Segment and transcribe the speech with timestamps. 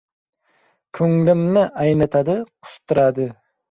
[1.01, 3.33] Ko‘nglimni aynitadi, qustiradi.